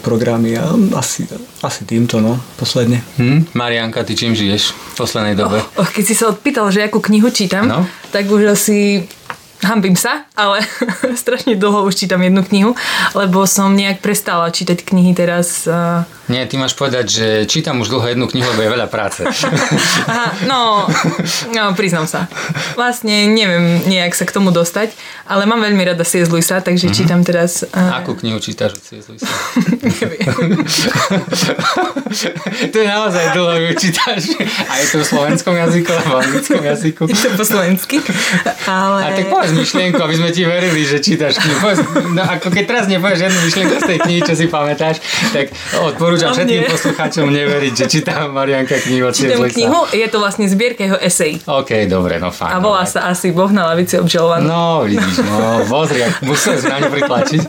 programy 0.00 0.60
a 0.60 0.76
asi, 0.96 1.24
asi 1.64 1.88
týmto, 1.88 2.20
no, 2.20 2.36
posledne. 2.60 3.00
Hmm, 3.16 3.48
Marianka, 3.56 4.04
ty 4.04 4.12
čím 4.12 4.36
žiješ 4.36 4.72
v 4.72 4.92
poslednej 4.96 5.34
dobe? 5.36 5.60
Oh, 5.76 5.84
oh, 5.84 5.88
keď 5.88 6.04
si 6.04 6.14
sa 6.16 6.28
odpýtal, 6.28 6.68
že 6.68 6.84
akú 6.84 7.00
knihu 7.00 7.32
čítam, 7.32 7.64
no? 7.64 7.88
tak 8.12 8.28
už 8.28 8.52
asi 8.52 9.08
hambím 9.66 9.98
sa, 9.98 10.22
ale 10.38 10.62
strašne 11.22 11.58
dlho 11.58 11.82
už 11.90 11.98
čítam 11.98 12.22
jednu 12.22 12.46
knihu, 12.46 12.70
lebo 13.18 13.42
som 13.50 13.74
nejak 13.74 13.98
prestala 13.98 14.54
čítať 14.54 14.86
knihy 14.86 15.12
teraz. 15.12 15.66
Uh... 15.66 16.06
Nie, 16.30 16.46
ty 16.46 16.58
máš 16.58 16.74
povedať, 16.78 17.06
že 17.06 17.26
čítam 17.50 17.82
už 17.82 17.90
dlho 17.90 18.06
jednu 18.14 18.26
knihu, 18.30 18.46
lebo 18.54 18.62
je 18.62 18.70
veľa 18.70 18.88
práce. 18.90 19.26
Aha, 20.10 20.34
no, 20.46 20.86
no, 21.50 21.74
priznám 21.74 22.06
sa. 22.06 22.30
Vlastne 22.78 23.26
neviem 23.30 23.82
nejak 23.90 24.14
sa 24.14 24.26
k 24.26 24.34
tomu 24.34 24.54
dostať, 24.54 24.94
ale 25.26 25.46
mám 25.46 25.58
veľmi 25.62 25.82
rada 25.82 26.06
C.S. 26.06 26.30
Lewisa, 26.30 26.62
takže 26.62 26.90
mm-hmm. 26.90 26.98
čítam 26.98 27.20
teraz... 27.26 27.66
Uh... 27.66 27.98
Akú 27.98 28.14
knihu 28.18 28.38
čítaš 28.38 28.78
od 28.78 28.82
C.S. 28.86 29.10
Lewisa? 29.10 29.30
neviem. 29.86 30.30
to 32.70 32.76
je 32.78 32.86
naozaj 32.86 33.24
dlho, 33.34 33.54
ju 33.58 33.70
čítaš. 33.78 34.22
A 34.70 34.72
je 34.82 34.86
to 34.94 34.96
v 35.02 35.06
slovenskom 35.06 35.54
jazyku 35.54 35.90
v 35.90 36.14
anglickom 36.14 36.62
jazyku? 36.62 37.02
Je 37.10 37.16
to 37.16 37.28
po 37.34 37.44
slovensky. 37.46 37.96
Ale... 38.66 39.00
A 39.02 39.08
tak 39.14 39.26
povedz 39.30 39.55
myšlienku, 39.56 39.98
aby 39.98 40.14
sme 40.16 40.28
ti 40.30 40.42
verili, 40.44 40.84
že 40.84 41.00
čítaš 41.00 41.40
knihu. 41.40 41.68
No, 42.12 42.22
ako 42.22 42.48
keď 42.52 42.64
teraz 42.64 42.84
nepovieš 42.88 43.18
žiadnu 43.28 43.38
myšlienku 43.44 43.74
z 43.80 43.84
tej 43.88 43.98
knihy, 44.04 44.20
čo 44.24 44.34
si 44.36 44.46
pamätáš, 44.48 45.00
tak 45.32 45.52
odporúčam 45.76 46.32
všetkým 46.32 46.68
poslucháčom 46.68 47.26
neveriť, 47.28 47.72
že 47.72 47.84
čítam 47.88 48.32
Marianka 48.32 48.76
knihu. 48.84 49.08
Čítam 49.12 49.44
knihu, 49.44 49.80
je 49.92 50.06
to 50.08 50.18
vlastne 50.20 50.46
zbierka 50.48 50.84
jeho 50.84 50.98
esej. 51.00 51.40
OK, 51.44 51.88
dobre, 51.88 52.20
no 52.20 52.28
fajn. 52.32 52.52
A 52.52 52.56
volá 52.60 52.84
no, 52.84 52.90
sa 52.90 53.08
asi 53.08 53.32
Boh 53.32 53.50
na 53.50 53.68
lavici 53.68 53.96
obžalovaný. 53.96 54.46
No, 54.48 54.84
vidíš, 54.84 55.24
no, 55.24 55.64
pozri, 55.68 56.04
museli 56.24 56.56
sme 56.60 56.68
na 56.72 56.78
ňu 56.84 56.88
pritlačiť. 56.92 57.42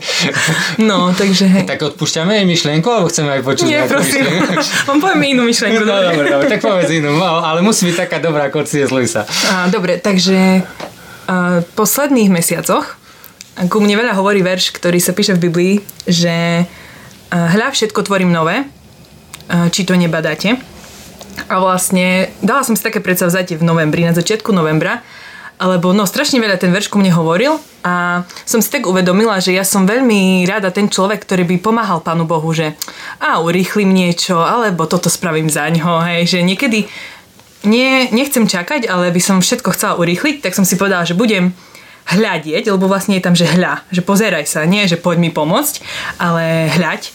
No, 0.82 1.12
takže 1.12 1.44
hej. 1.48 1.64
Tak 1.68 1.80
odpúšťame 1.94 2.42
jej 2.42 2.46
myšlienku, 2.46 2.88
alebo 2.88 3.08
chceme 3.10 3.28
aj 3.38 3.42
počuť 3.44 3.66
Nie, 3.66 3.84
prosím, 3.84 4.24
mám 4.88 4.98
poviem 5.02 5.36
inú 5.36 5.42
myšlienku. 5.44 5.82
No, 5.84 5.94
dobre, 6.00 6.26
dobre, 6.28 6.46
tak 6.48 6.60
povedz 6.64 6.90
inú, 6.92 7.16
no, 7.16 7.42
ale 7.44 7.60
musí 7.60 7.88
byť 7.88 7.96
taká 8.08 8.18
dobrá 8.22 8.48
ako 8.48 8.64
C.S. 8.64 8.90
Lewisa. 8.92 9.24
dobre, 9.68 10.00
takže 10.00 10.64
v 11.28 11.68
posledných 11.76 12.32
mesiacoch 12.32 12.96
ku 13.68 13.78
mne 13.84 14.00
veľa 14.00 14.16
hovorí 14.16 14.40
verš, 14.40 14.72
ktorý 14.72 14.96
sa 14.96 15.12
píše 15.12 15.36
v 15.36 15.50
Biblii, 15.50 15.74
že 16.08 16.64
hľa 17.28 17.68
všetko 17.74 18.00
tvorím 18.06 18.32
nové, 18.32 18.64
či 19.74 19.84
to 19.84 19.92
nebadáte. 19.92 20.56
A 21.50 21.54
vlastne 21.60 22.32
dala 22.40 22.64
som 22.64 22.74
si 22.74 22.82
také 22.82 23.04
predsavzatie 23.04 23.60
v 23.60 23.66
novembri, 23.66 24.06
na 24.06 24.16
začiatku 24.16 24.54
novembra, 24.54 25.04
lebo 25.58 25.90
no 25.90 26.06
strašne 26.06 26.38
veľa 26.38 26.54
ten 26.54 26.70
verš 26.70 26.86
ku 26.86 27.02
mne 27.02 27.10
hovoril 27.10 27.58
a 27.82 28.22
som 28.46 28.62
si 28.62 28.70
tak 28.70 28.86
uvedomila, 28.86 29.42
že 29.42 29.50
ja 29.50 29.66
som 29.66 29.90
veľmi 29.90 30.46
rada 30.46 30.70
ten 30.70 30.86
človek, 30.86 31.26
ktorý 31.26 31.42
by 31.50 31.56
pomáhal 31.58 31.98
Pánu 31.98 32.30
Bohu, 32.30 32.46
že 32.54 32.78
a 33.18 33.42
urýchlim 33.42 33.90
niečo, 33.90 34.38
alebo 34.38 34.86
toto 34.86 35.10
spravím 35.10 35.50
za 35.50 35.66
ňo, 35.66 36.06
hej, 36.06 36.30
že 36.30 36.46
niekedy 36.46 36.86
nie, 37.68 38.08
nechcem 38.10 38.48
čakať, 38.48 38.88
ale 38.88 39.12
by 39.12 39.20
som 39.20 39.44
všetko 39.44 39.76
chcela 39.76 40.00
urýchliť, 40.00 40.40
tak 40.40 40.56
som 40.56 40.64
si 40.64 40.80
povedala, 40.80 41.04
že 41.04 41.12
budem 41.12 41.52
hľadieť, 42.08 42.72
lebo 42.72 42.88
vlastne 42.88 43.20
je 43.20 43.24
tam, 43.24 43.36
že 43.36 43.44
hľa, 43.44 43.84
že 43.92 44.00
pozeraj 44.00 44.48
sa, 44.48 44.64
nie, 44.64 44.88
že 44.88 44.96
poď 44.96 45.16
mi 45.20 45.30
pomôcť, 45.30 45.74
ale 46.16 46.72
hľaď. 46.72 47.12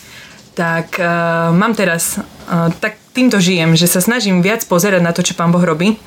Tak 0.53 1.01
uh, 1.01 1.50
mám 1.50 1.74
teraz, 1.74 2.22
uh, 2.22 2.69
tak 2.77 3.01
týmto 3.17 3.41
žijem, 3.41 3.74
že 3.74 3.89
sa 3.89 4.05
snažím 4.05 4.45
viac 4.45 4.62
pozerať 4.69 5.01
na 5.01 5.10
to, 5.10 5.25
čo 5.25 5.33
pán 5.33 5.50
Boh 5.50 5.65
robí, 5.65 5.98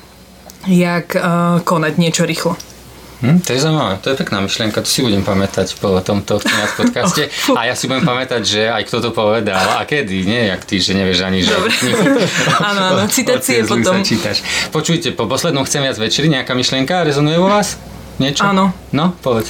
jak 0.71 1.19
uh, 1.19 1.59
konať 1.67 1.93
niečo 1.99 2.23
rýchlo. 2.23 2.55
Hm, 3.17 3.41
to 3.41 3.49
je 3.49 3.59
zaujímavé, 3.65 3.97
to 3.97 4.13
je 4.13 4.15
pekná 4.15 4.45
myšlienka, 4.45 4.77
to 4.85 4.89
si 4.89 5.01
budem 5.01 5.25
pamätať 5.25 5.73
po 5.81 5.97
tomto 6.05 6.37
podcaste. 6.77 7.33
A 7.57 7.65
ja 7.65 7.73
si 7.73 7.89
budem 7.89 8.05
pamätať, 8.05 8.41
že 8.45 8.61
aj 8.69 8.85
kto 8.85 9.09
to 9.09 9.09
povedal 9.09 9.57
a 9.57 9.81
kedy, 9.89 10.21
nie 10.21 10.53
jak 10.53 10.61
ty, 10.69 10.77
že 10.77 10.93
nevieš 10.93 11.25
ani, 11.25 11.41
že... 11.41 11.49
Dobre. 11.49 11.73
áno, 12.69 12.81
áno, 12.93 13.03
citácie 13.09 13.65
potom. 13.65 14.05
Čítaš. 14.05 14.45
Počujte, 14.69 15.17
po 15.17 15.25
poslednom 15.25 15.65
chcem 15.65 15.81
viac 15.81 15.97
večeri, 15.97 16.29
nejaká 16.29 16.53
myšlienka 16.53 17.01
rezonuje 17.01 17.41
vo 17.41 17.49
vás? 17.49 17.81
Niečo? 18.21 18.45
Áno. 18.45 18.69
No, 18.93 19.17
povedz. 19.25 19.49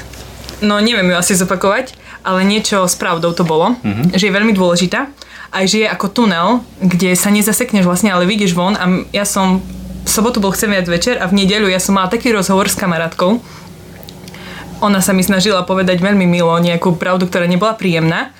No, 0.64 0.80
neviem 0.80 1.12
ju 1.12 1.16
asi 1.20 1.36
zopakovať, 1.36 1.92
ale 2.24 2.48
niečo 2.48 2.88
s 2.88 2.96
pravdou 2.96 3.36
to 3.36 3.44
bolo, 3.44 3.76
uh-huh. 3.76 4.16
že 4.16 4.32
je 4.32 4.36
veľmi 4.36 4.56
dôležitá. 4.56 5.12
Aj 5.48 5.64
že 5.64 5.84
je 5.84 5.88
ako 5.88 6.08
tunel, 6.12 6.60
kde 6.84 7.16
sa 7.16 7.32
nezasekneš 7.32 7.88
vlastne, 7.88 8.12
ale 8.12 8.28
vidíš 8.28 8.52
von 8.52 8.76
a 8.76 9.08
ja 9.16 9.24
som 9.24 9.64
v 10.08 10.10
sobotu 10.10 10.40
bol 10.40 10.56
chcem 10.56 10.72
viac 10.72 10.88
večer 10.88 11.20
a 11.20 11.28
v 11.28 11.44
nedeľu 11.44 11.68
ja 11.68 11.84
som 11.84 12.00
mala 12.00 12.08
taký 12.08 12.32
rozhovor 12.32 12.72
s 12.72 12.80
kamarátkou. 12.80 13.44
Ona 14.80 15.04
sa 15.04 15.12
mi 15.12 15.20
snažila 15.20 15.68
povedať 15.68 16.00
veľmi 16.00 16.24
milo 16.24 16.56
nejakú 16.56 16.96
pravdu, 16.96 17.28
ktorá 17.28 17.44
nebola 17.44 17.76
príjemná. 17.76 18.32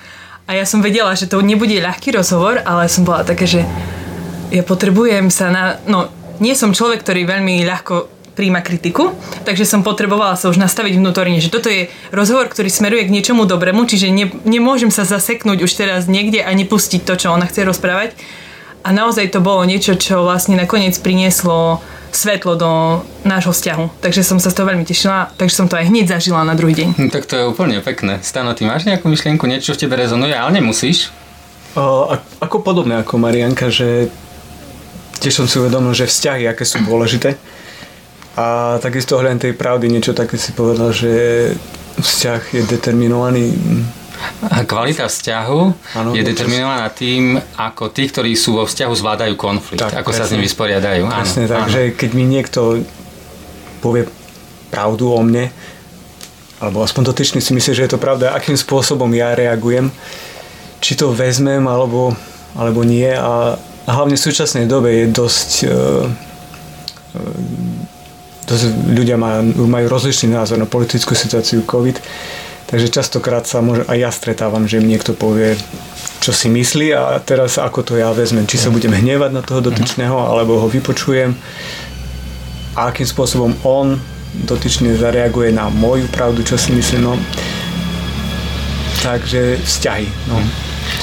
A 0.48 0.56
ja 0.56 0.64
som 0.64 0.80
vedela, 0.80 1.12
že 1.12 1.28
to 1.28 1.44
nebude 1.44 1.76
ľahký 1.76 2.16
rozhovor, 2.16 2.64
ale 2.64 2.88
som 2.88 3.04
bola 3.04 3.20
také, 3.20 3.44
že 3.44 3.68
ja 4.48 4.64
potrebujem 4.64 5.28
sa 5.28 5.52
na... 5.52 5.76
No, 5.84 6.08
nie 6.40 6.56
som 6.56 6.72
človek, 6.72 7.04
ktorý 7.04 7.28
veľmi 7.28 7.68
ľahko 7.68 8.08
príjma 8.32 8.62
kritiku, 8.62 9.12
takže 9.42 9.66
som 9.66 9.82
potrebovala 9.82 10.38
sa 10.38 10.46
už 10.48 10.62
nastaviť 10.62 10.94
vnútorne, 10.94 11.42
že 11.42 11.50
toto 11.50 11.68
je 11.68 11.90
rozhovor, 12.14 12.46
ktorý 12.46 12.70
smeruje 12.70 13.10
k 13.10 13.12
niečomu 13.12 13.44
dobrému, 13.50 13.82
čiže 13.82 14.14
ne, 14.14 14.30
nemôžem 14.46 14.94
sa 14.94 15.02
zaseknúť 15.02 15.66
už 15.66 15.72
teraz 15.74 16.06
niekde 16.06 16.46
a 16.46 16.54
nepustiť 16.54 17.02
to, 17.02 17.18
čo 17.18 17.34
ona 17.34 17.50
chce 17.50 17.66
rozprávať 17.66 18.14
a 18.82 18.88
naozaj 18.94 19.34
to 19.34 19.40
bolo 19.42 19.62
niečo, 19.66 19.98
čo 19.98 20.22
vlastne 20.24 20.54
nakoniec 20.54 20.96
prinieslo 20.98 21.82
svetlo 22.08 22.56
do 22.56 22.70
nášho 23.22 23.52
vzťahu. 23.52 24.00
Takže 24.00 24.24
som 24.24 24.40
sa 24.40 24.48
z 24.48 24.56
toho 24.56 24.72
veľmi 24.72 24.84
tešila, 24.84 25.30
takže 25.36 25.54
som 25.54 25.66
to 25.68 25.76
aj 25.76 25.92
hneď 25.92 26.08
zažila 26.08 26.40
na 26.44 26.56
druhý 26.56 26.72
deň. 26.74 26.88
Hm, 26.96 27.10
tak 27.12 27.28
to 27.28 27.36
je 27.36 27.44
úplne 27.44 27.78
pekné. 27.84 28.18
Stano, 28.24 28.56
ty 28.56 28.64
máš 28.64 28.88
nejakú 28.88 29.12
myšlienku, 29.12 29.44
niečo 29.44 29.76
v 29.76 29.82
tebe 29.84 29.94
rezonuje, 29.94 30.32
ale 30.32 30.56
nemusíš? 30.56 31.12
O, 31.76 32.08
ako 32.40 32.64
podobné 32.64 32.96
ako 32.98 33.20
Marianka, 33.20 33.68
že 33.68 34.08
tiež 35.20 35.44
som 35.44 35.46
si 35.46 35.60
uvedomil, 35.60 35.92
že 35.92 36.08
vzťahy, 36.08 36.48
aké 36.48 36.64
sú 36.64 36.80
dôležité. 36.80 37.36
A 38.38 38.78
takisto 38.78 39.18
hľadom 39.18 39.42
tej 39.42 39.52
pravdy 39.58 39.90
niečo 39.90 40.14
také 40.14 40.38
si 40.38 40.54
povedal, 40.54 40.94
že 40.94 41.10
vzťah 41.98 42.42
je 42.54 42.62
determinovaný 42.70 43.50
a 43.50 43.97
kvalita 44.66 45.06
vzťahu 45.06 45.60
ano, 45.94 46.10
je 46.14 46.22
determinovaná 46.22 46.90
tým, 46.90 47.38
ako 47.58 47.90
tí, 47.90 48.10
ktorí 48.10 48.34
sú 48.34 48.58
vo 48.58 48.64
vzťahu, 48.66 48.92
zvládajú 48.92 49.34
konflikt, 49.38 49.82
tak, 49.82 50.02
ako 50.02 50.10
presne, 50.10 50.20
sa 50.22 50.28
s 50.28 50.32
ním 50.34 50.42
vysporiadajú. 50.46 51.02
Presne 51.06 51.44
áno, 51.46 51.50
tak, 51.50 51.60
áno. 51.70 51.96
keď 51.96 52.10
mi 52.14 52.24
niekto 52.26 52.60
povie 53.78 54.06
pravdu 54.68 55.10
o 55.14 55.20
mne, 55.22 55.50
alebo 56.58 56.82
aspoň 56.82 57.14
dotyčný 57.14 57.38
si 57.38 57.54
myslí, 57.54 57.72
že 57.74 57.84
je 57.86 57.92
to 57.94 58.02
pravda, 58.02 58.34
akým 58.34 58.58
spôsobom 58.58 59.08
ja 59.14 59.34
reagujem, 59.38 59.94
či 60.82 60.98
to 60.98 61.14
vezmem 61.14 61.66
alebo, 61.66 62.14
alebo 62.58 62.82
nie 62.82 63.10
a, 63.10 63.54
a 63.58 63.90
hlavne 63.90 64.18
v 64.18 64.26
súčasnej 64.26 64.66
dobe 64.66 64.90
je 64.94 65.06
dosť 65.10 65.50
uh, 65.66 66.06
dosť 68.48 68.64
ľudia 68.88 69.20
majú, 69.20 69.68
majú 69.68 69.86
rozličný 69.92 70.32
názor 70.32 70.56
na 70.56 70.64
politickú 70.64 71.12
situáciu 71.12 71.68
COVID 71.68 72.00
Takže 72.68 72.92
častokrát 72.92 73.48
sa 73.48 73.64
môže, 73.64 73.88
aj 73.88 73.96
ja 73.96 74.10
stretávam, 74.12 74.68
že 74.68 74.76
mi 74.84 74.92
niekto 74.92 75.16
povie, 75.16 75.56
čo 76.20 76.36
si 76.36 76.52
myslí 76.52 76.92
a 76.92 77.16
teraz 77.24 77.56
ako 77.56 77.80
to 77.80 77.92
ja 77.96 78.12
vezmem. 78.12 78.44
Či 78.44 78.60
sa 78.60 78.68
budem 78.68 78.92
hnevať 78.92 79.30
na 79.32 79.40
toho 79.40 79.64
dotyčného, 79.64 80.12
alebo 80.12 80.60
ho 80.60 80.68
vypočujem 80.68 81.32
a 82.76 82.92
akým 82.92 83.08
spôsobom 83.08 83.56
on 83.64 83.96
dotyčne 84.44 84.94
zareaguje 84.94 85.50
na 85.50 85.72
moju 85.72 86.06
pravdu, 86.12 86.44
čo 86.44 86.54
si 86.60 86.70
myslím. 86.76 87.08
No. 87.08 87.14
Takže 89.00 89.58
vzťahy. 89.64 90.06
No. 90.28 90.38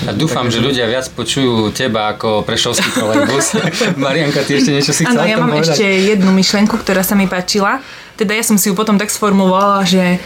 A 0.05 0.11
dúfam, 0.13 0.45
Takže... 0.45 0.61
že 0.61 0.65
ľudia 0.65 0.85
viac 0.85 1.09
počujú 1.17 1.73
teba 1.73 2.13
ako 2.13 2.45
prešovský 2.45 2.89
trolejbus. 2.93 3.57
Marianka, 4.05 4.45
ty 4.45 4.61
ešte 4.61 4.71
niečo 4.71 4.93
si 4.93 5.03
chcela 5.03 5.25
Áno, 5.25 5.31
ja 5.33 5.37
mám 5.41 5.51
povedať? 5.57 5.73
ešte 5.73 5.85
jednu 6.13 6.29
myšlenku, 6.29 6.75
ktorá 6.77 7.01
sa 7.01 7.17
mi 7.17 7.25
páčila. 7.25 7.81
Teda 8.15 8.37
ja 8.37 8.43
som 8.43 8.55
si 8.55 8.71
ju 8.71 8.73
potom 8.77 8.95
tak 8.95 9.09
sformulovala, 9.09 9.83
že 9.83 10.19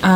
a 0.00 0.12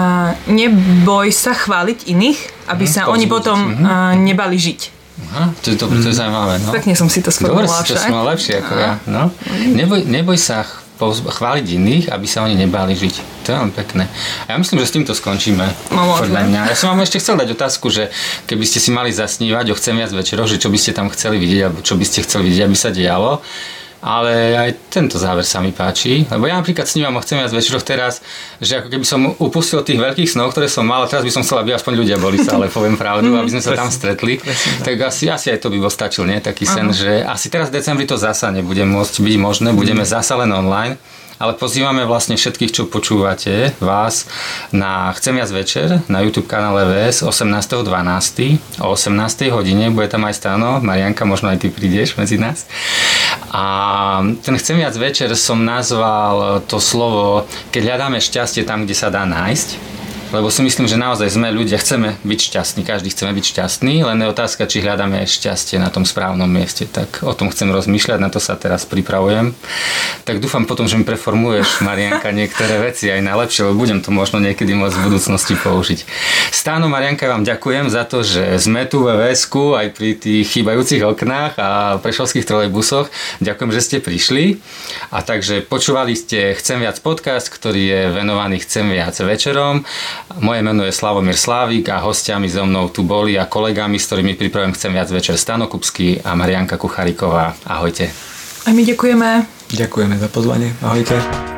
neboj 0.49 1.29
sa 1.29 1.53
chváliť 1.53 2.09
iných, 2.09 2.39
aby 2.73 2.85
sa 2.89 3.09
oni 3.13 3.29
potom 3.29 3.57
uh, 3.85 4.17
nebali 4.17 4.57
žiť. 4.57 4.81
Aha, 5.15 5.55
to 5.63 5.71
je, 5.71 5.77
to, 5.79 5.87
to 5.87 6.09
je 6.11 6.17
zaujímavé. 6.17 6.59
No. 6.63 6.75
Pekne 6.75 6.99
som 6.99 7.07
si 7.07 7.23
to 7.23 7.31
sformulovala. 7.31 7.71
Dobre, 7.71 7.87
si 7.87 7.95
to 7.95 8.01
som 8.01 8.27
lepšie 8.27 8.55
ako 8.65 8.73
ja. 8.75 8.93
No. 9.07 9.31
Neboj, 9.71 10.03
neboj 10.07 10.39
sa 10.41 10.67
chváliť 11.11 11.67
iných, 11.75 12.05
aby 12.11 12.27
sa 12.27 12.47
oni 12.47 12.55
nebáli 12.55 12.95
žiť. 12.95 13.15
To 13.45 13.47
je 13.51 13.55
veľmi 13.55 13.75
pekné. 13.75 14.07
A 14.47 14.55
ja 14.55 14.57
myslím, 14.57 14.79
že 14.83 14.87
s 14.91 14.95
týmto 14.95 15.13
skončíme. 15.13 15.67
No, 15.91 16.19
podľa 16.19 16.43
mňa. 16.49 16.61
Ja 16.71 16.77
som 16.79 16.95
vám 16.95 17.03
ešte 17.03 17.19
chcel 17.19 17.35
dať 17.35 17.51
otázku, 17.55 17.91
že 17.91 18.15
keby 18.47 18.63
ste 18.63 18.79
si 18.79 18.95
mali 18.95 19.11
zasnívať 19.11 19.71
o 19.71 19.75
Chcem 19.75 19.99
viac 19.99 20.15
večerov, 20.15 20.47
že 20.47 20.57
čo 20.59 20.71
by 20.71 20.79
ste 20.79 20.95
tam 20.95 21.11
chceli 21.11 21.43
vidieť, 21.43 21.61
alebo 21.67 21.83
čo 21.83 21.99
by 21.99 22.05
ste 22.07 22.23
chceli 22.23 22.51
vidieť, 22.51 22.63
aby 22.71 22.77
sa 22.79 22.91
dialo 22.95 23.43
ale 24.05 24.53
aj 24.53 24.71
tento 24.93 25.17
záver 25.17 25.49
sa 25.49 25.65
mi 25.65 25.73
páči, 25.73 26.29
lebo 26.29 26.45
ja 26.45 26.61
napríklad 26.61 26.85
snívam 26.85 27.17
o 27.17 27.25
chcem 27.25 27.41
viac 27.41 27.49
večeroch 27.49 27.81
teraz, 27.81 28.21
že 28.61 28.85
ako 28.85 28.93
keby 28.93 29.05
som 29.09 29.33
upustil 29.41 29.81
tých 29.81 29.97
veľkých 29.97 30.29
snov, 30.29 30.53
ktoré 30.53 30.69
som 30.69 30.85
mal, 30.85 31.01
a 31.01 31.09
teraz 31.09 31.25
by 31.25 31.33
som 31.33 31.41
chcel, 31.41 31.65
aby 31.65 31.73
aspoň 31.73 32.05
ľudia 32.05 32.21
boli 32.21 32.37
ale 32.45 32.69
poviem 32.69 33.01
pravdu, 33.01 33.33
aby 33.33 33.49
sme 33.49 33.65
sa 33.65 33.73
tam 33.73 33.89
stretli, 33.89 34.37
tak 34.85 35.01
asi, 35.01 35.33
asi 35.33 35.49
aj 35.49 35.65
to 35.65 35.73
by 35.73 35.81
bol 35.81 35.89
stačil, 35.89 36.29
nie? 36.29 36.37
Taký 36.37 36.69
sen, 36.69 36.93
že 36.93 37.25
asi 37.25 37.49
teraz 37.49 37.73
v 37.73 37.81
decembri 37.81 38.05
to 38.05 38.21
zasa 38.21 38.53
nebude 38.53 38.85
môcť 38.85 39.25
byť 39.25 39.37
možné, 39.41 39.73
budeme 39.73 40.05
zasa 40.05 40.37
len 40.37 40.53
online, 40.53 41.01
ale 41.39 41.59
pozývame 41.59 42.07
vlastne 42.07 42.39
všetkých, 42.39 42.71
čo 42.71 42.83
počúvate, 42.87 43.75
vás 43.83 44.31
na 44.71 45.11
Chcem 45.19 45.35
viac 45.35 45.51
večer 45.51 45.99
na 46.07 46.23
YouTube 46.23 46.47
kanále 46.47 46.87
VS 46.87 47.27
18.12. 47.27 48.81
o 48.81 48.95
18. 48.95 49.51
hodine, 49.51 49.91
bude 49.91 50.07
tam 50.07 50.23
aj 50.31 50.39
Stano, 50.39 50.79
Marianka, 50.79 51.27
možno 51.27 51.51
aj 51.51 51.67
ty 51.67 51.69
prídeš 51.75 52.15
medzi 52.15 52.39
nás. 52.39 52.71
A 53.55 53.65
ten 54.43 54.59
chcem 54.59 54.83
viac 54.83 54.99
večer 54.99 55.31
som 55.39 55.63
nazval 55.63 56.67
to 56.67 56.83
slovo, 56.83 57.47
keď 57.71 57.95
hľadáme 57.95 58.19
šťastie 58.19 58.67
tam, 58.67 58.83
kde 58.83 58.99
sa 58.99 59.15
dá 59.15 59.23
nájsť 59.23 59.94
lebo 60.35 60.51
si 60.51 60.67
myslím, 60.67 60.91
že 60.91 60.99
naozaj 60.99 61.31
sme 61.31 61.55
ľudia, 61.55 61.79
chceme 61.79 62.19
byť 62.27 62.41
šťastní, 62.51 62.83
každý 62.83 63.15
chceme 63.15 63.31
byť 63.31 63.45
šťastný, 63.55 64.03
len 64.03 64.19
je 64.19 64.27
otázka, 64.27 64.67
či 64.67 64.83
hľadáme 64.83 65.23
šťastie 65.23 65.79
na 65.79 65.95
tom 65.95 66.03
správnom 66.03 66.51
mieste. 66.51 66.91
Tak 66.91 67.23
o 67.23 67.31
tom 67.39 67.55
chcem 67.55 67.71
rozmýšľať, 67.71 68.19
na 68.19 68.35
to 68.35 68.43
sa 68.43 68.59
teraz 68.59 68.83
pripravujem. 68.83 69.55
Tak 70.27 70.43
dúfam 70.43 70.67
potom, 70.67 70.91
že 70.91 70.99
mi 70.99 71.07
preformuješ, 71.07 71.87
Marianka, 71.87 72.35
niektoré 72.43 72.83
veci 72.83 73.15
aj 73.15 73.23
najlepšie, 73.23 73.71
lebo 73.71 73.79
budem 73.79 74.03
to 74.03 74.11
možno 74.11 74.43
niekedy 74.43 74.75
môcť 74.75 74.97
v 74.99 75.05
budúcnosti 75.07 75.55
použiť. 75.55 76.03
Stáno, 76.51 76.91
Marianka, 76.91 77.31
vám 77.31 77.47
ďakujem 77.47 77.87
za 77.87 78.03
to, 78.03 78.27
že 78.27 78.59
sme 78.59 78.91
tu 78.91 79.07
ve 79.07 79.15
VSku 79.15 79.79
aj 79.79 79.95
pri 79.95 80.19
tých 80.19 80.51
chýbajúcich 80.51 81.07
oknách 81.07 81.53
a 81.63 81.69
prešovských 82.03 82.43
trolejbusoch. 82.43 83.07
Ďakujem, 83.39 83.71
že 83.71 83.81
ste 83.81 83.97
prišli. 84.03 84.59
A 85.15 85.23
takže 85.23 85.63
počúvali 85.63 86.19
ste 86.19 86.57
Chcem 86.59 86.81
viac 86.81 86.99
podcast, 87.05 87.53
ktorý 87.53 87.83
je 87.85 88.03
venovaný 88.17 88.65
Chcem 88.65 88.89
viac 88.89 89.15
večerom. 89.21 89.85
Moje 90.41 90.61
meno 90.65 90.83
je 90.83 90.93
Slavomír 90.93 91.37
Slávik 91.37 91.89
a 91.93 92.01
hostiami 92.01 92.49
so 92.49 92.65
mnou 92.67 92.89
tu 92.89 93.05
boli 93.05 93.39
a 93.39 93.47
kolegami, 93.47 94.01
s 94.01 94.09
ktorými 94.09 94.35
pripravujem 94.35 94.73
Chcem 94.75 94.93
viac 94.93 95.09
večer 95.13 95.37
Stano 95.37 95.69
Kupský 95.69 96.25
a 96.25 96.35
Marianka 96.35 96.81
Kuchariková. 96.81 97.55
Ahojte. 97.69 98.11
A 98.65 98.73
my 98.73 98.83
ďakujeme. 98.83 99.45
Ďakujeme 99.77 100.17
za 100.17 100.29
pozvanie. 100.33 100.73
Ahojte. 100.81 101.54